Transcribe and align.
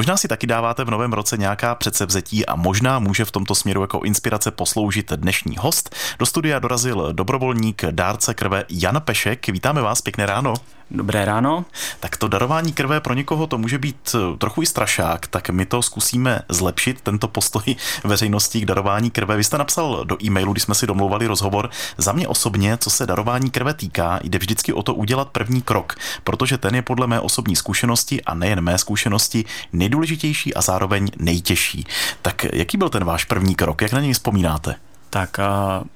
Možná 0.00 0.16
si 0.16 0.28
taky 0.28 0.46
dáváte 0.46 0.84
v 0.84 0.90
novém 0.90 1.12
roce 1.12 1.36
nějaká 1.36 1.74
předsevzetí 1.74 2.46
a 2.46 2.56
možná 2.56 2.98
může 2.98 3.24
v 3.24 3.30
tomto 3.30 3.54
směru 3.54 3.80
jako 3.80 4.00
inspirace 4.00 4.50
posloužit 4.50 5.12
dnešní 5.12 5.56
host. 5.56 5.94
Do 6.18 6.26
studia 6.26 6.58
dorazil 6.58 7.08
dobrovolník 7.12 7.84
dárce 7.84 8.34
krve 8.34 8.64
Jan 8.68 9.00
Pešek. 9.00 9.48
Vítáme 9.48 9.82
vás, 9.82 10.00
pěkné 10.00 10.26
ráno. 10.26 10.54
Dobré 10.90 11.24
ráno. 11.24 11.64
Tak 12.00 12.16
to 12.16 12.28
darování 12.28 12.72
krve 12.72 13.00
pro 13.00 13.14
někoho 13.14 13.46
to 13.46 13.58
může 13.58 13.78
být 13.78 14.14
eh, 14.14 14.36
trochu 14.36 14.62
i 14.62 14.66
strašák, 14.66 15.26
tak 15.26 15.50
my 15.50 15.66
to 15.66 15.82
zkusíme 15.82 16.40
zlepšit, 16.48 17.00
tento 17.00 17.28
postoj 17.28 17.76
veřejnosti 18.04 18.60
k 18.60 18.64
darování 18.64 19.10
krve. 19.10 19.36
Vy 19.36 19.44
jste 19.44 19.58
napsal 19.58 20.04
do 20.04 20.24
e-mailu, 20.24 20.52
když 20.52 20.62
jsme 20.62 20.74
si 20.74 20.86
domlouvali 20.86 21.26
rozhovor. 21.26 21.70
Za 21.98 22.12
mě 22.12 22.28
osobně, 22.28 22.76
co 22.76 22.90
se 22.90 23.06
darování 23.06 23.50
krve 23.50 23.74
týká, 23.74 24.20
jde 24.22 24.38
vždycky 24.38 24.72
o 24.72 24.82
to 24.82 24.94
udělat 24.94 25.28
první 25.28 25.62
krok, 25.62 25.94
protože 26.24 26.58
ten 26.58 26.74
je 26.74 26.82
podle 26.82 27.06
mé 27.06 27.20
osobní 27.20 27.56
zkušenosti 27.56 28.22
a 28.22 28.34
nejen 28.34 28.60
mé 28.60 28.78
zkušenosti 28.78 29.44
nejdůležitější 29.72 30.54
a 30.54 30.60
zároveň 30.60 31.10
nejtěžší. 31.18 31.86
Tak 32.22 32.46
jaký 32.52 32.76
byl 32.76 32.88
ten 32.88 33.04
váš 33.04 33.24
první 33.24 33.54
krok? 33.54 33.82
Jak 33.82 33.92
na 33.92 34.00
něj 34.00 34.12
vzpomínáte? 34.12 34.74
Tak 35.10 35.38
uh 35.38 35.86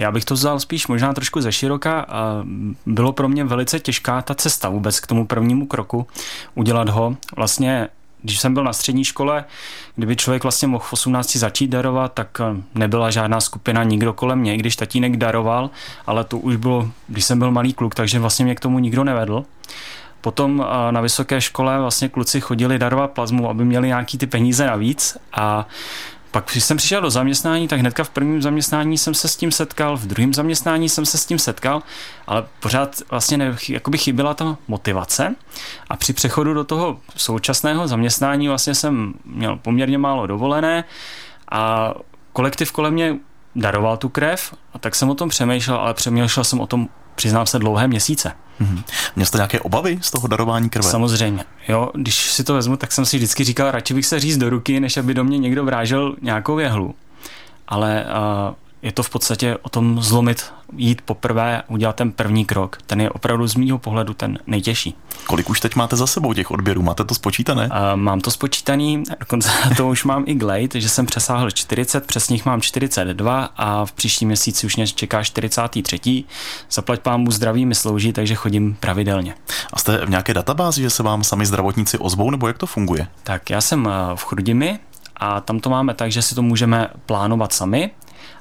já 0.00 0.12
bych 0.12 0.24
to 0.24 0.34
vzal 0.34 0.60
spíš 0.60 0.86
možná 0.86 1.12
trošku 1.12 1.40
ze 1.40 1.52
široka. 1.52 2.06
Bylo 2.86 3.12
pro 3.12 3.28
mě 3.28 3.44
velice 3.44 3.80
těžká 3.80 4.22
ta 4.22 4.34
cesta 4.34 4.68
vůbec 4.68 5.00
k 5.00 5.06
tomu 5.06 5.26
prvnímu 5.26 5.66
kroku, 5.66 6.06
udělat 6.54 6.88
ho. 6.88 7.16
Vlastně 7.36 7.88
když 8.22 8.40
jsem 8.40 8.54
byl 8.54 8.64
na 8.64 8.72
střední 8.72 9.04
škole, 9.04 9.44
kdyby 9.96 10.16
člověk 10.16 10.42
vlastně 10.42 10.68
mohl 10.68 10.84
v 10.84 10.92
18 10.92 11.36
začít 11.36 11.68
darovat, 11.68 12.12
tak 12.12 12.40
nebyla 12.74 13.10
žádná 13.10 13.40
skupina, 13.40 13.84
nikdo 13.84 14.12
kolem 14.12 14.38
mě, 14.38 14.56
když 14.56 14.76
tatínek 14.76 15.16
daroval, 15.16 15.70
ale 16.06 16.24
to 16.24 16.38
už 16.38 16.56
bylo, 16.56 16.90
když 17.08 17.24
jsem 17.24 17.38
byl 17.38 17.50
malý 17.50 17.72
kluk, 17.72 17.94
takže 17.94 18.18
vlastně 18.18 18.44
mě 18.44 18.54
k 18.54 18.60
tomu 18.60 18.78
nikdo 18.78 19.04
nevedl. 19.04 19.44
Potom 20.20 20.66
na 20.90 21.00
vysoké 21.00 21.40
škole 21.40 21.80
vlastně 21.80 22.08
kluci 22.08 22.40
chodili 22.40 22.78
darovat 22.78 23.10
plazmu, 23.10 23.50
aby 23.50 23.64
měli 23.64 23.88
nějaký 23.88 24.18
ty 24.18 24.26
peníze 24.26 24.66
navíc 24.66 25.16
a 25.32 25.66
pak, 26.30 26.48
když 26.52 26.64
jsem 26.64 26.76
přišel 26.76 27.00
do 27.00 27.10
zaměstnání, 27.10 27.68
tak 27.68 27.80
hnedka 27.80 28.04
v 28.04 28.10
prvním 28.10 28.42
zaměstnání 28.42 28.98
jsem 28.98 29.14
se 29.14 29.28
s 29.28 29.36
tím 29.36 29.52
setkal, 29.52 29.96
v 29.96 30.06
druhém 30.06 30.34
zaměstnání 30.34 30.88
jsem 30.88 31.06
se 31.06 31.18
s 31.18 31.26
tím 31.26 31.38
setkal, 31.38 31.82
ale 32.26 32.44
pořád 32.60 32.96
vlastně 33.10 33.38
ne, 33.38 33.56
jakoby 33.68 33.98
chyběla 33.98 34.34
ta 34.34 34.56
motivace. 34.68 35.34
A 35.90 35.96
při 35.96 36.12
přechodu 36.12 36.54
do 36.54 36.64
toho 36.64 36.98
současného 37.16 37.88
zaměstnání 37.88 38.48
vlastně 38.48 38.74
jsem 38.74 39.14
měl 39.24 39.56
poměrně 39.56 39.98
málo 39.98 40.26
dovolené 40.26 40.84
a 41.52 41.94
kolektiv 42.32 42.72
kolem 42.72 42.94
mě 42.94 43.16
daroval 43.56 43.96
tu 43.96 44.08
krev 44.08 44.54
a 44.72 44.78
tak 44.78 44.94
jsem 44.94 45.10
o 45.10 45.14
tom 45.14 45.28
přemýšlel, 45.28 45.76
ale 45.76 45.94
přemýšlel 45.94 46.44
jsem 46.44 46.60
o 46.60 46.66
tom 46.66 46.88
přiznám 47.20 47.46
se, 47.46 47.58
dlouhé 47.58 47.88
měsíce. 47.88 48.32
Mm-hmm. 48.60 48.82
Měl 49.16 49.26
jste 49.26 49.38
nějaké 49.38 49.60
obavy 49.60 49.98
z 50.02 50.10
toho 50.10 50.28
darování 50.28 50.68
krve? 50.68 50.90
Samozřejmě. 50.90 51.44
Jo, 51.68 51.90
když 51.94 52.32
si 52.32 52.44
to 52.44 52.54
vezmu, 52.54 52.76
tak 52.76 52.92
jsem 52.92 53.04
si 53.04 53.16
vždycky 53.16 53.44
říkal, 53.44 53.70
radši 53.70 53.94
bych 53.94 54.06
se 54.06 54.20
říct 54.20 54.36
do 54.36 54.50
ruky, 54.50 54.80
než 54.80 54.96
aby 54.96 55.14
do 55.14 55.24
mě 55.24 55.38
někdo 55.38 55.64
vrážel 55.64 56.16
nějakou 56.22 56.58
jehlu. 56.58 56.94
Ale 57.68 58.04
uh, 58.04 58.54
je 58.82 58.92
to 58.92 59.02
v 59.02 59.10
podstatě 59.10 59.56
o 59.62 59.68
tom 59.68 60.02
zlomit, 60.02 60.52
jít 60.76 61.02
poprvé, 61.02 61.62
udělat 61.68 61.96
ten 61.96 62.12
první 62.12 62.44
krok. 62.44 62.78
Ten 62.86 63.00
je 63.00 63.10
opravdu 63.10 63.46
z 63.46 63.54
mýho 63.54 63.78
pohledu 63.78 64.14
ten 64.14 64.38
nejtěžší. 64.46 64.94
Kolik 65.26 65.50
už 65.50 65.60
teď 65.60 65.76
máte 65.76 65.96
za 65.96 66.06
sebou 66.06 66.34
těch 66.34 66.50
odběrů? 66.50 66.82
Máte 66.82 67.04
to 67.04 67.14
spočítané? 67.14 67.66
Uh, 67.66 67.72
mám 67.94 68.20
to 68.20 68.30
spočítaný, 68.30 69.02
dokonce 69.20 69.50
to 69.76 69.88
už 69.88 70.04
mám 70.04 70.24
i 70.26 70.34
glade, 70.34 70.80
že 70.80 70.88
jsem 70.88 71.06
přesáhl 71.06 71.50
40, 71.50 72.06
přes 72.06 72.28
nich 72.28 72.46
mám 72.46 72.60
42 72.60 73.44
a 73.56 73.84
v 73.86 73.92
příštím 73.92 74.28
měsíci 74.28 74.66
už 74.66 74.76
mě 74.76 74.86
čeká 74.86 75.22
43. 75.22 76.24
Zaplať 76.70 77.00
pámu 77.00 77.30
zdraví 77.30 77.66
mi 77.66 77.74
slouží, 77.74 78.12
takže 78.12 78.34
chodím 78.34 78.76
pravidelně. 78.80 79.34
A 79.72 79.78
jste 79.78 80.06
v 80.06 80.10
nějaké 80.10 80.34
databázi, 80.34 80.82
že 80.82 80.90
se 80.90 81.02
vám 81.02 81.24
sami 81.24 81.46
zdravotníci 81.46 81.98
ozvou, 81.98 82.30
nebo 82.30 82.46
jak 82.46 82.58
to 82.58 82.66
funguje? 82.66 83.06
Tak 83.22 83.50
já 83.50 83.60
jsem 83.60 83.88
eh, 83.88 84.16
v 84.16 84.24
Chrudimi 84.24 84.78
a 85.16 85.40
tam 85.40 85.60
to 85.60 85.70
máme 85.70 85.94
tak, 85.94 86.12
že 86.12 86.22
si 86.22 86.34
to 86.34 86.42
můžeme 86.42 86.88
plánovat 87.06 87.52
sami 87.52 87.90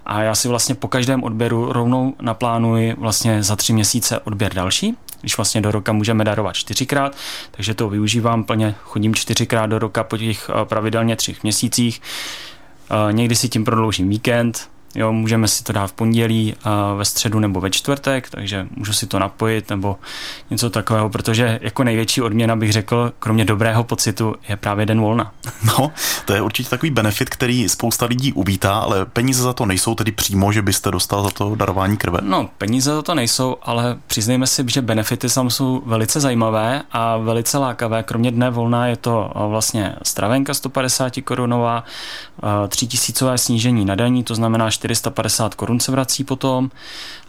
a 0.05 0.21
já 0.21 0.35
si 0.35 0.47
vlastně 0.47 0.75
po 0.75 0.87
každém 0.87 1.23
odběru 1.23 1.73
rovnou 1.73 2.13
naplánuji 2.21 2.93
vlastně 2.97 3.43
za 3.43 3.55
tři 3.55 3.73
měsíce 3.73 4.19
odběr 4.19 4.53
další, 4.53 4.97
když 5.21 5.37
vlastně 5.37 5.61
do 5.61 5.71
roka 5.71 5.93
můžeme 5.93 6.23
darovat 6.23 6.55
čtyřikrát, 6.55 7.15
takže 7.51 7.73
to 7.73 7.89
využívám 7.89 8.43
plně, 8.43 8.75
chodím 8.83 9.15
čtyřikrát 9.15 9.65
do 9.65 9.79
roka 9.79 10.03
po 10.03 10.17
těch 10.17 10.49
eh, 10.49 10.65
pravidelně 10.65 11.15
třech 11.15 11.43
měsících. 11.43 12.01
Eh, 12.91 13.13
někdy 13.13 13.35
si 13.35 13.49
tím 13.49 13.65
prodloužím 13.65 14.09
víkend, 14.09 14.69
Jo, 14.95 15.13
můžeme 15.13 15.47
si 15.47 15.63
to 15.63 15.73
dát 15.73 15.87
v 15.87 15.93
pondělí, 15.93 16.55
ve 16.97 17.05
středu 17.05 17.39
nebo 17.39 17.61
ve 17.61 17.69
čtvrtek, 17.69 18.29
takže 18.29 18.67
můžu 18.75 18.93
si 18.93 19.07
to 19.07 19.19
napojit 19.19 19.69
nebo 19.69 19.95
něco 20.49 20.69
takového, 20.69 21.09
protože 21.09 21.59
jako 21.61 21.83
největší 21.83 22.21
odměna 22.21 22.55
bych 22.55 22.71
řekl, 22.73 23.13
kromě 23.19 23.45
dobrého 23.45 23.83
pocitu, 23.83 24.35
je 24.49 24.55
právě 24.57 24.85
den 24.85 25.01
volna. 25.01 25.33
No, 25.63 25.91
to 26.25 26.33
je 26.33 26.41
určitě 26.41 26.69
takový 26.69 26.91
benefit, 26.91 27.29
který 27.29 27.69
spousta 27.69 28.05
lidí 28.05 28.33
uvítá, 28.33 28.79
ale 28.79 29.05
peníze 29.05 29.43
za 29.43 29.53
to 29.53 29.65
nejsou 29.65 29.95
tedy 29.95 30.11
přímo, 30.11 30.51
že 30.51 30.61
byste 30.61 30.91
dostal 30.91 31.23
za 31.23 31.29
to 31.29 31.55
darování 31.55 31.97
krve. 31.97 32.19
No, 32.21 32.49
peníze 32.57 32.93
za 32.95 33.01
to 33.01 33.15
nejsou, 33.15 33.57
ale 33.61 33.97
přiznejme 34.07 34.47
si, 34.47 34.65
že 34.67 34.81
benefity 34.81 35.29
sam 35.29 35.49
jsou 35.49 35.81
velice 35.85 36.19
zajímavé 36.19 36.81
a 36.91 37.17
velice 37.17 37.57
lákavé. 37.57 38.03
Kromě 38.03 38.31
dne 38.31 38.49
volna 38.49 38.87
je 38.87 38.97
to 38.97 39.31
vlastně 39.47 39.95
stravenka 40.03 40.53
150 40.53 41.13
korunová, 41.23 41.83
3000 42.67 43.37
snížení 43.37 43.85
na 43.85 43.95
daní, 43.95 44.23
to 44.23 44.35
znamená 44.35 44.69
450 44.79 45.55
korun 45.55 45.79
se 45.79 45.91
vrací 45.91 46.23
potom 46.23 46.71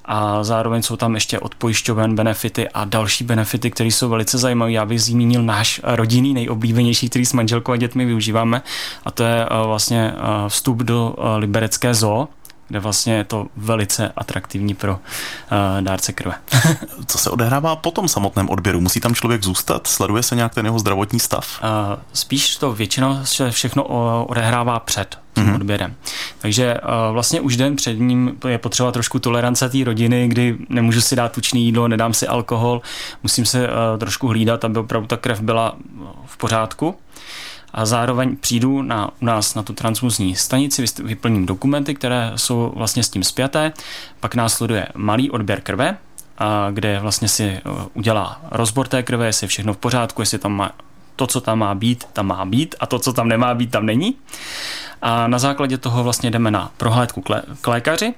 a 0.04 0.44
zároveň 0.44 0.82
jsou 0.82 0.96
tam 0.96 1.14
ještě 1.14 1.38
od 1.38 1.54
pojišťoven 1.54 2.14
benefity 2.14 2.68
a 2.68 2.84
další 2.84 3.24
benefity, 3.24 3.70
které 3.70 3.88
jsou 3.88 4.08
velice 4.08 4.38
zajímavé. 4.38 4.72
Já 4.72 4.84
bych 4.84 5.02
zmínil 5.02 5.42
náš 5.42 5.80
rodinný 5.84 6.34
nejoblíbenější, 6.34 7.08
který 7.08 7.26
s 7.26 7.32
manželkou 7.32 7.72
a 7.72 7.76
dětmi 7.76 8.04
využíváme 8.04 8.62
a 9.04 9.10
to 9.10 9.22
je 9.22 9.44
eh, 9.44 9.66
vlastně 9.66 10.12
eh, 10.14 10.48
vstup 10.48 10.78
do 10.78 11.14
eh, 11.18 11.36
liberecké 11.36 11.94
zoo, 11.94 12.28
kde 12.68 12.80
vlastně 12.80 13.14
je 13.14 13.24
to 13.24 13.46
velice 13.56 14.12
atraktivní 14.16 14.74
pro 14.74 14.92
uh, 14.92 14.98
dárce 15.80 16.12
krve. 16.12 16.34
Co 17.06 17.18
se 17.18 17.30
odehrává 17.30 17.76
po 17.76 17.90
tom 17.90 18.08
samotném 18.08 18.48
odběru? 18.48 18.80
Musí 18.80 19.00
tam 19.00 19.14
člověk 19.14 19.42
zůstat? 19.42 19.86
Sleduje 19.86 20.22
se 20.22 20.36
nějak 20.36 20.54
ten 20.54 20.66
jeho 20.66 20.78
zdravotní 20.78 21.20
stav? 21.20 21.60
Uh, 21.62 21.98
spíš 22.12 22.56
to 22.56 22.72
většinou 22.72 23.24
se 23.24 23.50
všechno 23.50 23.84
odehrává 24.24 24.80
před 24.80 25.18
tím 25.34 25.44
mm-hmm. 25.44 25.54
odběrem. 25.54 25.94
Takže 26.40 26.74
uh, 26.74 27.12
vlastně 27.12 27.40
už 27.40 27.56
den 27.56 27.76
před 27.76 27.92
ním 27.92 28.38
je 28.48 28.58
potřeba 28.58 28.92
trošku 28.92 29.18
tolerance 29.18 29.68
té 29.68 29.84
rodiny, 29.84 30.28
kdy 30.28 30.56
nemůžu 30.68 31.00
si 31.00 31.16
dát 31.16 31.32
tučný 31.32 31.64
jídlo, 31.64 31.88
nedám 31.88 32.14
si 32.14 32.26
alkohol, 32.26 32.82
musím 33.22 33.44
se 33.46 33.68
uh, 33.68 33.74
trošku 33.98 34.28
hlídat, 34.28 34.64
aby 34.64 34.78
opravdu 34.78 35.06
ta 35.08 35.16
krev 35.16 35.40
byla 35.40 35.76
v 36.26 36.36
pořádku 36.36 36.96
a 37.72 37.86
zároveň 37.86 38.36
přijdu 38.36 38.82
na, 38.82 39.10
u 39.22 39.24
nás 39.24 39.54
na 39.54 39.62
tu 39.62 39.72
transmuzní 39.72 40.36
stanici, 40.36 40.84
vyplním 41.04 41.46
dokumenty, 41.46 41.94
které 41.94 42.32
jsou 42.36 42.72
vlastně 42.76 43.02
s 43.02 43.08
tím 43.08 43.24
spjaté, 43.24 43.72
pak 44.20 44.34
následuje 44.34 44.86
malý 44.94 45.30
odběr 45.30 45.60
krve, 45.60 45.96
a 46.38 46.70
kde 46.70 47.00
vlastně 47.00 47.28
si 47.28 47.60
udělá 47.94 48.40
rozbor 48.50 48.88
té 48.88 49.02
krve, 49.02 49.26
jestli 49.26 49.44
je 49.44 49.48
všechno 49.48 49.74
v 49.74 49.76
pořádku, 49.76 50.22
jestli 50.22 50.38
tam 50.38 50.52
má 50.52 50.72
to, 51.16 51.26
co 51.26 51.40
tam 51.40 51.58
má 51.58 51.74
být, 51.74 52.04
tam 52.12 52.26
má 52.26 52.44
být 52.44 52.74
a 52.80 52.86
to, 52.86 52.98
co 52.98 53.12
tam 53.12 53.28
nemá 53.28 53.54
být, 53.54 53.70
tam 53.70 53.86
není. 53.86 54.14
A 55.02 55.26
na 55.26 55.38
základě 55.38 55.78
toho 55.78 56.04
vlastně 56.04 56.30
jdeme 56.30 56.50
na 56.50 56.70
prohlédku 56.76 57.22
k 57.60 57.66
lékaři. 57.66 58.14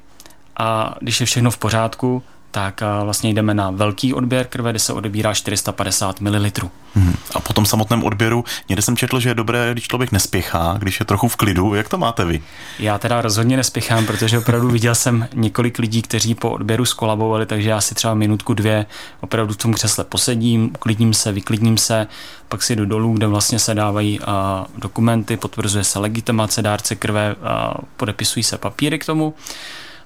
A 0.57 0.95
když 1.01 1.21
je 1.21 1.27
všechno 1.27 1.51
v 1.51 1.59
pořádku, 1.59 2.23
tak 2.53 2.83
vlastně 3.05 3.31
jdeme 3.31 3.55
na 3.55 3.71
velký 3.71 4.15
odběr 4.15 4.47
krve, 4.47 4.71
kde 4.71 4.79
se 4.79 4.93
odebírá 4.93 5.35
450 5.35 6.21
ml. 6.21 6.51
Hmm. 6.95 7.15
A 7.35 7.41
po 7.41 7.53
tom 7.53 7.67
samotném 7.67 8.05
odběru, 8.05 8.45
někde 8.69 8.83
jsem 8.83 8.97
četl, 8.97 9.21
že 9.21 9.29
je 9.29 9.35
dobré, 9.35 9.73
když 9.73 9.89
člověk 9.89 10.13
nespěchá, 10.13 10.77
když 10.79 11.01
je 11.01 11.07
trochu 11.07 11.29
v 11.29 11.37
klidu. 11.37 11.75
Jak 11.75 11.89
to 11.89 11.99
máte 11.99 12.25
vy? 12.25 12.43
Já 12.79 12.99
teda 12.99 13.23
rozhodně 13.23 13.57
nespěchám, 13.57 14.07
protože 14.07 14.39
opravdu 14.39 14.71
viděl 14.71 14.95
jsem 14.95 15.29
několik 15.35 15.79
lidí, 15.79 16.03
kteří 16.03 16.35
po 16.35 16.51
odběru 16.51 16.85
skolabovali, 16.85 17.47
takže 17.47 17.71
já 17.71 17.81
si 17.81 17.95
třeba 17.95 18.15
minutku, 18.15 18.55
dvě 18.55 18.87
opravdu 19.21 19.55
v 19.55 19.57
tom 19.57 19.73
křesle 19.73 20.05
posedím, 20.05 20.71
uklidním 20.75 21.15
se, 21.15 21.33
vyklidním 21.33 21.79
se, 21.79 22.07
pak 22.49 22.63
si 22.63 22.77
jdu 22.77 22.85
dolů, 22.85 23.13
kde 23.13 23.27
vlastně 23.27 23.59
se 23.59 23.75
dávají 23.75 24.21
a, 24.21 24.67
dokumenty, 24.79 25.37
potvrzuje 25.37 25.85
se 25.85 25.99
legitimace 25.99 26.63
dárce 26.63 26.97
krve, 26.97 27.35
a 27.43 27.75
podepisují 27.97 28.43
se 28.43 28.59
papíry 28.59 28.99
k 28.99 29.07
tomu 29.07 29.35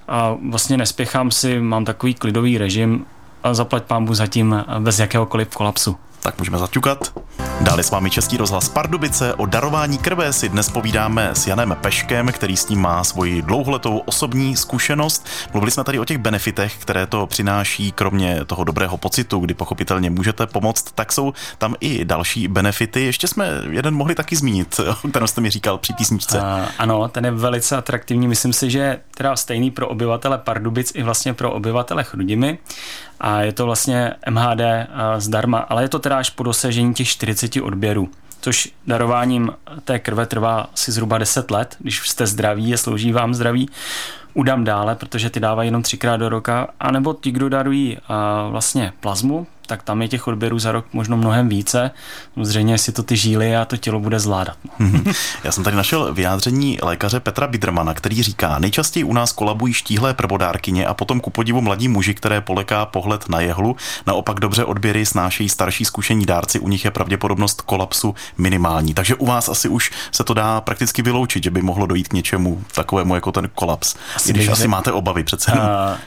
a 0.07 0.37
vlastně 0.49 0.77
nespěchám 0.77 1.31
si, 1.31 1.59
mám 1.59 1.85
takový 1.85 2.13
klidový 2.13 2.57
režim 2.57 3.05
a 3.43 3.53
zaplať 3.53 3.83
pámbu 3.83 4.13
zatím 4.13 4.65
bez 4.79 4.99
jakéhokoliv 4.99 5.55
kolapsu. 5.55 5.97
Tak 6.21 6.39
můžeme 6.39 6.57
zaťukat. 6.57 7.13
Dále 7.61 7.83
s 7.83 7.91
vámi 7.91 8.09
Český 8.09 8.37
rozhlas 8.37 8.69
Pardubice. 8.69 9.33
O 9.33 9.45
darování 9.45 9.97
krve 9.97 10.33
si 10.33 10.49
dnes 10.49 10.69
povídáme 10.69 11.29
s 11.33 11.47
Janem 11.47 11.77
Peškem, 11.81 12.27
který 12.27 12.57
s 12.57 12.69
ním 12.69 12.81
má 12.81 13.03
svoji 13.03 13.41
dlouholetou 13.41 13.97
osobní 13.97 14.55
zkušenost. 14.55 15.27
Mluvili 15.53 15.71
jsme 15.71 15.83
tady 15.83 15.99
o 15.99 16.05
těch 16.05 16.17
benefitech, 16.17 16.77
které 16.77 17.07
to 17.07 17.27
přináší, 17.27 17.91
kromě 17.91 18.45
toho 18.45 18.63
dobrého 18.63 18.97
pocitu, 18.97 19.39
kdy 19.39 19.53
pochopitelně 19.53 20.09
můžete 20.09 20.47
pomoct, 20.47 20.91
tak 20.95 21.13
jsou 21.13 21.33
tam 21.57 21.75
i 21.79 22.05
další 22.05 22.47
benefity. 22.47 23.05
Ještě 23.05 23.27
jsme 23.27 23.49
jeden 23.71 23.95
mohli 23.95 24.15
taky 24.15 24.35
zmínit, 24.35 24.79
kterém 25.09 25.27
jste 25.27 25.41
mi 25.41 25.49
říkal 25.49 25.77
při 25.77 25.93
písničce. 25.93 26.37
Uh, 26.37 26.43
ano, 26.77 27.07
ten 27.07 27.25
je 27.25 27.31
velice 27.31 27.77
atraktivní. 27.77 28.27
Myslím 28.27 28.53
si, 28.53 28.69
že 28.69 28.99
teda 29.17 29.35
stejný 29.35 29.71
pro 29.71 29.87
obyvatele 29.87 30.37
Pardubic 30.37 30.91
i 30.95 31.03
vlastně 31.03 31.33
pro 31.33 31.51
obyvatele 31.51 32.03
Chrudimi. 32.03 32.57
A 33.19 33.41
je 33.41 33.51
to 33.51 33.65
vlastně 33.65 34.13
MHD 34.29 34.61
zdarma, 35.17 35.57
ale 35.57 35.83
je 35.83 35.89
to 35.89 35.99
teda 35.99 36.17
až 36.17 36.29
po 36.29 36.43
dosažení 36.43 36.93
těch 36.93 37.07
40 37.07 37.26
odběrů 37.61 38.09
což 38.41 38.73
darováním 38.87 39.51
té 39.83 39.99
krve 39.99 40.25
trvá 40.25 40.69
si 40.75 40.91
zhruba 40.91 41.17
10 41.17 41.51
let, 41.51 41.75
když 41.79 42.09
jste 42.09 42.27
zdraví 42.27 42.73
a 42.73 42.77
slouží 42.77 43.11
vám 43.11 43.33
zdraví, 43.33 43.69
udám 44.33 44.63
dále, 44.63 44.95
protože 44.95 45.29
ty 45.29 45.39
dávají 45.39 45.67
jenom 45.67 45.83
třikrát 45.83 46.17
do 46.17 46.29
roka, 46.29 46.67
anebo 46.79 47.13
ti, 47.13 47.31
kdo 47.31 47.49
darují 47.49 47.97
uh, 47.97 48.51
vlastně 48.51 48.93
plazmu, 48.99 49.47
tak 49.67 49.83
tam 49.83 50.01
je 50.01 50.07
těch 50.07 50.27
odběrů 50.27 50.59
za 50.59 50.71
rok 50.71 50.85
možno 50.93 51.17
mnohem 51.17 51.49
více. 51.49 51.91
Zřejmě 52.41 52.77
si 52.77 52.91
to 52.91 53.03
ty 53.03 53.17
žíly 53.17 53.55
a 53.55 53.65
to 53.65 53.77
tělo 53.77 53.99
bude 53.99 54.19
zvládat. 54.19 54.57
No. 54.79 55.01
Já 55.43 55.51
jsem 55.51 55.63
tady 55.63 55.75
našel 55.75 56.13
vyjádření 56.13 56.77
lékaře 56.81 57.19
Petra 57.19 57.47
Bidermana, 57.47 57.93
který 57.93 58.23
říká, 58.23 58.59
nejčastěji 58.59 59.03
u 59.03 59.13
nás 59.13 59.31
kolabují 59.31 59.73
štíhlé 59.73 60.13
prvodárkyně 60.13 60.87
a 60.87 60.93
potom 60.93 61.19
ku 61.19 61.29
podivu 61.29 61.61
mladí 61.61 61.87
muži, 61.87 62.13
které 62.13 62.41
poleká 62.41 62.85
pohled 62.85 63.29
na 63.29 63.39
jehlu. 63.39 63.75
Naopak 64.07 64.39
dobře 64.39 64.65
odběry 64.65 65.05
snášejí 65.05 65.49
starší 65.49 65.85
zkušení 65.85 66.25
dárci, 66.25 66.59
u 66.59 66.69
nich 66.69 66.85
je 66.85 66.91
pravděpodobnost 66.91 67.61
kolapsu 67.61 68.15
minimální. 68.37 68.93
Takže 68.93 69.15
u 69.15 69.25
vás 69.25 69.49
asi 69.49 69.69
už 69.69 69.91
se 70.11 70.23
to 70.23 70.33
dá 70.33 70.61
prakticky 70.61 71.01
vyloučit, 71.01 71.43
že 71.43 71.51
by 71.51 71.61
mohlo 71.61 71.85
dojít 71.85 72.07
k 72.07 72.13
něčemu 72.13 72.63
takovému 72.75 73.15
jako 73.15 73.31
ten 73.31 73.49
kolaps. 73.55 73.95
Asi 74.15 74.29
I 74.29 74.33
když 74.33 74.47
asi 74.47 74.67
máte 74.67 74.91
obavy 74.91 75.23
přece. 75.23 75.51
Uh, 75.51 75.59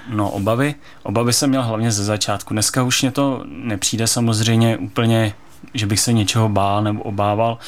no 0.09 0.31
obavy, 0.31 0.75
obavy 1.03 1.33
jsem 1.33 1.51
měl 1.51 1.62
hlavně 1.62 1.93
ze 1.93 2.05
začátku. 2.05 2.55
Dneska 2.55 2.83
už 2.83 3.03
mě 3.03 3.11
to 3.11 3.45
nepřijde 3.50 4.06
samozřejmě 4.06 4.76
úplně, 4.76 5.35
že 5.75 5.87
bych 5.87 6.00
se 6.00 6.12
něčeho 6.12 6.49
bál 6.49 6.82
nebo 6.82 7.02
obával, 7.02 7.58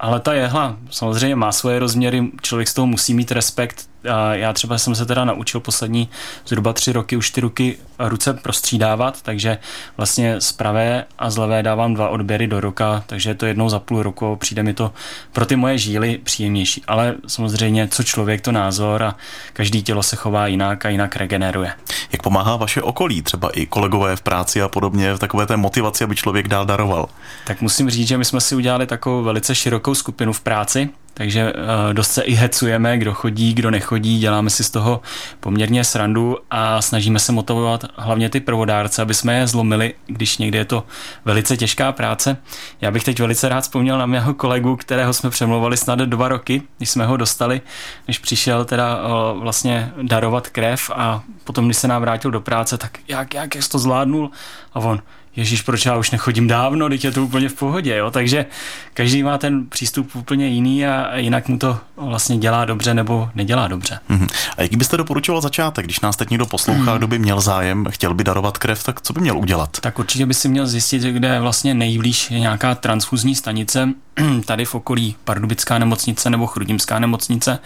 ale 0.00 0.20
ta 0.20 0.34
jehla 0.34 0.76
samozřejmě 0.90 1.36
má 1.36 1.52
svoje 1.52 1.78
rozměry, 1.78 2.30
člověk 2.42 2.68
z 2.68 2.74
toho 2.74 2.86
musí 2.86 3.14
mít 3.14 3.32
respekt. 3.32 3.88
Já 4.32 4.52
třeba 4.52 4.78
jsem 4.78 4.94
se 4.94 5.06
teda 5.06 5.24
naučil 5.24 5.60
poslední 5.60 6.08
zhruba 6.46 6.72
tři 6.72 6.92
roky 6.92 7.16
už 7.16 7.30
ty 7.30 7.40
ruky 7.40 7.78
ruce 7.98 8.34
prostřídávat, 8.34 9.22
takže 9.22 9.58
vlastně 9.96 10.40
z 10.40 10.52
pravé 10.52 11.04
a 11.18 11.30
z 11.30 11.36
levé 11.36 11.62
dávám 11.62 11.94
dva 11.94 12.08
odběry 12.08 12.46
do 12.46 12.60
roka, 12.60 13.04
takže 13.06 13.30
je 13.30 13.34
to 13.34 13.46
jednou 13.46 13.68
za 13.68 13.78
půl 13.78 14.02
roku, 14.02 14.36
přijde 14.36 14.62
mi 14.62 14.74
to 14.74 14.92
pro 15.32 15.46
ty 15.46 15.56
moje 15.56 15.78
žíly 15.78 16.20
příjemnější. 16.24 16.82
Ale 16.86 17.14
samozřejmě, 17.26 17.88
co 17.88 18.02
člověk, 18.02 18.40
to 18.40 18.52
názor 18.52 19.02
a 19.02 19.16
každý 19.52 19.82
tělo 19.82 20.02
se 20.02 20.16
chová 20.16 20.46
jinak 20.46 20.86
a 20.86 20.88
jinak 20.88 21.16
regeneruje. 21.16 21.72
Jak 22.12 22.22
pomáhá 22.22 22.56
vaše 22.56 22.82
okolí, 22.82 23.22
třeba 23.22 23.50
i 23.50 23.66
kolegové 23.66 24.16
v 24.16 24.20
práci 24.20 24.62
a 24.62 24.68
podobně, 24.68 25.14
v 25.14 25.18
takové 25.18 25.46
té 25.46 25.56
motivaci, 25.56 26.04
aby 26.04 26.16
člověk 26.16 26.48
dál 26.48 26.66
daroval? 26.66 27.08
Tak 27.44 27.60
musím 27.60 27.90
říct, 27.90 28.08
že 28.08 28.18
my 28.18 28.24
jsme 28.24 28.40
si 28.40 28.54
udělali 28.54 28.86
takovou 28.86 29.22
velice 29.22 29.54
širokou 29.54 29.94
skupinu 29.94 30.32
v 30.32 30.40
práci, 30.40 30.88
takže 31.18 31.52
uh, 31.52 31.60
dost 31.92 32.10
se 32.10 32.22
i 32.22 32.34
hecujeme, 32.34 32.98
kdo 32.98 33.14
chodí, 33.14 33.54
kdo 33.54 33.70
nechodí, 33.70 34.18
děláme 34.18 34.50
si 34.50 34.64
z 34.64 34.70
toho 34.70 35.00
poměrně 35.40 35.84
srandu 35.84 36.36
a 36.50 36.82
snažíme 36.82 37.18
se 37.18 37.32
motivovat 37.32 37.84
hlavně 37.96 38.30
ty 38.30 38.40
prvodárce, 38.40 39.02
aby 39.02 39.14
jsme 39.14 39.38
je 39.38 39.46
zlomili, 39.46 39.94
když 40.06 40.38
někdy 40.38 40.58
je 40.58 40.64
to 40.64 40.84
velice 41.24 41.56
těžká 41.56 41.92
práce. 41.92 42.36
Já 42.80 42.90
bych 42.90 43.04
teď 43.04 43.20
velice 43.20 43.48
rád 43.48 43.60
vzpomněl 43.60 43.98
na 43.98 44.06
mého 44.06 44.34
kolegu, 44.34 44.76
kterého 44.76 45.12
jsme 45.12 45.30
přemlouvali 45.30 45.76
snad 45.76 45.98
dva 45.98 46.28
roky, 46.28 46.62
když 46.76 46.90
jsme 46.90 47.06
ho 47.06 47.16
dostali, 47.16 47.60
než 48.08 48.18
přišel 48.18 48.64
teda 48.64 48.96
uh, 48.96 49.42
vlastně 49.42 49.92
darovat 50.02 50.48
krev 50.48 50.90
a 50.94 51.22
potom, 51.44 51.64
když 51.64 51.76
se 51.76 51.88
nám 51.88 52.02
vrátil 52.02 52.30
do 52.30 52.40
práce, 52.40 52.78
tak 52.78 52.98
jak, 53.08 53.34
jak 53.34 53.54
jsi 53.54 53.70
to 53.70 53.78
zvládnul? 53.78 54.30
A 54.74 54.80
on, 54.80 55.02
Ježíš, 55.38 55.62
proč 55.62 55.86
já 55.86 55.96
už 55.96 56.10
nechodím 56.10 56.48
dávno, 56.48 56.88
teď 56.88 57.04
je 57.04 57.12
to 57.12 57.24
úplně 57.24 57.48
v 57.48 57.54
pohodě, 57.54 57.96
jo? 57.96 58.10
takže 58.10 58.46
každý 58.94 59.22
má 59.22 59.38
ten 59.38 59.66
přístup 59.66 60.16
úplně 60.16 60.48
jiný 60.48 60.86
a 60.86 61.16
jinak 61.16 61.48
mu 61.48 61.58
to 61.58 61.78
vlastně 61.96 62.38
dělá 62.38 62.64
dobře 62.64 62.94
nebo 62.94 63.30
nedělá 63.34 63.68
dobře. 63.68 63.98
Mm-hmm. 64.10 64.28
A 64.56 64.62
jaký 64.62 64.76
byste 64.76 64.96
doporučoval 64.96 65.40
začátek, 65.40 65.84
když 65.84 66.00
nás 66.00 66.16
teď 66.16 66.30
někdo 66.30 66.46
poslouchá, 66.46 66.92
mm. 66.92 66.98
kdo 66.98 67.06
by 67.06 67.18
měl 67.18 67.40
zájem, 67.40 67.86
chtěl 67.90 68.14
by 68.14 68.24
darovat 68.24 68.58
krev, 68.58 68.84
tak 68.84 69.00
co 69.00 69.12
by 69.12 69.20
měl 69.20 69.38
udělat? 69.38 69.80
Tak 69.80 69.98
určitě 69.98 70.26
by 70.26 70.34
si 70.34 70.48
měl 70.48 70.66
zjistit, 70.66 71.02
kde 71.02 71.28
je 71.28 71.40
vlastně 71.40 71.74
nejblíž 71.74 72.30
je 72.30 72.40
nějaká 72.40 72.74
transfuzní 72.74 73.34
stanice, 73.34 73.88
tady 74.44 74.64
v 74.64 74.74
okolí 74.74 75.16
Pardubická 75.24 75.78
nemocnice 75.78 76.30
nebo 76.30 76.46
Chrudimská 76.46 76.98
nemocnice 76.98 77.58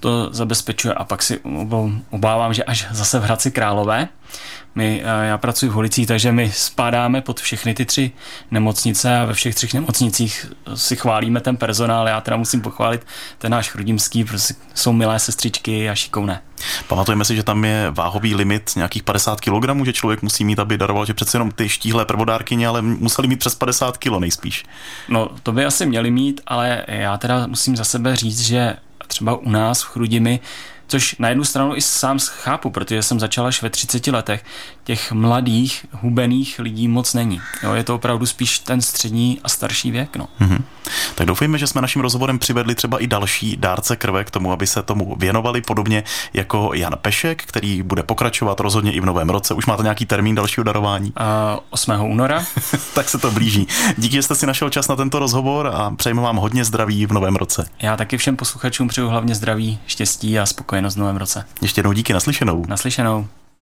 to 0.00 0.28
zabezpečuje 0.32 0.94
a 0.94 1.04
pak 1.04 1.22
si 1.22 1.40
obávám, 2.10 2.54
že 2.54 2.64
až 2.64 2.86
zase 2.90 3.18
v 3.18 3.22
Hradci 3.22 3.50
Králové, 3.50 4.08
my, 4.74 5.02
eh, 5.04 5.26
já 5.26 5.38
pracuji 5.38 5.70
v 5.70 5.74
Holicích, 5.74 6.06
takže 6.06 6.32
my 6.32 6.52
spádáme 6.52 7.20
pod 7.20 7.40
všechny 7.40 7.74
ty 7.74 7.84
tři 7.84 8.10
nemocnice 8.50 9.18
a 9.18 9.24
ve 9.24 9.34
všech 9.34 9.54
třech 9.54 9.74
nemocnicích 9.74 10.52
si 10.74 10.96
chválíme 10.96 11.40
ten 11.40 11.56
personál. 11.56 12.08
Já 12.08 12.20
teda 12.20 12.36
musím 12.36 12.60
pochválit 12.60 13.06
ten 13.38 13.52
náš 13.52 13.70
chrudimský, 13.70 14.24
protože 14.24 14.54
jsou 14.74 14.92
milé 14.92 15.18
sestřičky 15.18 15.90
a 15.90 15.94
šikovné. 15.94 16.42
Pamatujeme 16.88 17.24
si, 17.24 17.36
že 17.36 17.42
tam 17.42 17.64
je 17.64 17.90
váhový 17.90 18.34
limit 18.34 18.72
nějakých 18.76 19.02
50 19.02 19.40
kg, 19.40 19.84
že 19.84 19.92
člověk 19.92 20.22
musí 20.22 20.44
mít, 20.44 20.58
aby 20.58 20.78
daroval, 20.78 21.06
že 21.06 21.14
přece 21.14 21.36
jenom 21.36 21.50
ty 21.50 21.68
štíhlé 21.68 22.04
prvodárkyně, 22.04 22.68
ale 22.68 22.82
museli 22.82 23.28
mít 23.28 23.38
přes 23.38 23.54
50 23.54 23.98
kg 23.98 24.18
nejspíš. 24.18 24.64
No, 25.08 25.28
to 25.42 25.52
by 25.52 25.64
asi 25.64 25.86
měli 25.86 26.10
mít, 26.10 26.40
ale 26.46 26.84
já 26.88 27.16
teda 27.16 27.46
musím 27.46 27.76
za 27.76 27.84
sebe 27.84 28.16
říct, 28.16 28.40
že 28.40 28.76
třeba 29.06 29.36
u 29.36 29.50
nás 29.50 29.82
v 29.82 29.86
Chrudimi 29.88 30.40
což 30.92 31.16
na 31.18 31.28
jednu 31.28 31.44
stranu 31.44 31.76
i 31.76 31.80
sám 31.80 32.18
chápu, 32.18 32.70
protože 32.70 33.02
jsem 33.02 33.20
začal 33.20 33.46
až 33.46 33.62
ve 33.62 33.70
30 33.70 34.06
letech. 34.06 34.44
Těch 34.84 35.12
mladých, 35.12 35.86
hubených 35.92 36.58
lidí 36.58 36.88
moc 36.88 37.14
není. 37.14 37.40
Jo, 37.62 37.74
je 37.74 37.84
to 37.84 37.94
opravdu 37.94 38.26
spíš 38.26 38.58
ten 38.58 38.82
střední 38.82 39.40
a 39.44 39.48
starší 39.48 39.90
věk. 39.90 40.16
No. 40.16 40.28
Mm-hmm. 40.40 40.62
Tak 41.14 41.26
doufejme, 41.26 41.58
že 41.58 41.66
jsme 41.66 41.80
naším 41.80 42.02
rozhovorem 42.02 42.38
přivedli 42.38 42.74
třeba 42.74 42.98
i 42.98 43.06
další 43.06 43.56
dárce 43.56 43.96
krve 43.96 44.24
k 44.24 44.30
tomu, 44.30 44.52
aby 44.52 44.66
se 44.66 44.82
tomu 44.82 45.16
věnovali, 45.18 45.60
podobně 45.60 46.04
jako 46.34 46.70
Jan 46.74 46.96
Pešek, 47.02 47.42
který 47.44 47.82
bude 47.82 48.02
pokračovat 48.02 48.60
rozhodně 48.60 48.92
i 48.92 49.00
v 49.00 49.04
novém 49.04 49.30
roce. 49.30 49.54
Už 49.54 49.66
máte 49.66 49.82
nějaký 49.82 50.06
termín 50.06 50.34
dalšího 50.34 50.64
darování? 50.64 51.12
Uh, 51.20 51.60
8. 51.70 52.00
února. 52.00 52.44
tak 52.94 53.08
se 53.08 53.18
to 53.18 53.30
blíží. 53.30 53.66
Díky, 53.96 54.16
že 54.16 54.22
jste 54.22 54.34
si 54.34 54.46
našel 54.46 54.70
čas 54.70 54.88
na 54.88 54.96
tento 54.96 55.18
rozhovor 55.18 55.70
a 55.74 55.90
přejeme 55.90 56.22
vám 56.22 56.36
hodně 56.36 56.64
zdraví 56.64 57.06
v 57.06 57.12
novém 57.12 57.36
roce. 57.36 57.66
Já 57.82 57.96
taky 57.96 58.16
všem 58.16 58.36
posluchačům 58.36 58.88
přeju 58.88 59.08
hlavně 59.08 59.34
zdraví, 59.34 59.78
štěstí 59.86 60.38
a 60.38 60.46
spokojenost 60.46 60.94
v 60.94 60.98
novém 60.98 61.16
roce. 61.16 61.44
Ještě 61.62 61.78
jednou 61.78 61.92
díky, 61.92 62.12
naslyšenou. 62.12 62.64
Naslyšenou. 62.68 63.26